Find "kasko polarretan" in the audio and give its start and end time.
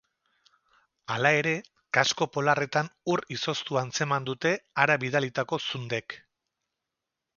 1.97-2.89